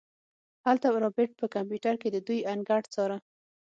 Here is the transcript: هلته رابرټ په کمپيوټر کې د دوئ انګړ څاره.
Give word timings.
هلته 0.65 0.87
رابرټ 1.03 1.31
په 1.39 1.45
کمپيوټر 1.55 1.93
کې 2.01 2.09
د 2.11 2.17
دوئ 2.27 2.39
انګړ 2.53 2.81
څاره. 2.93 3.17